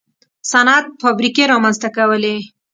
[0.51, 2.35] صنعت فابریکې رامنځته کولې.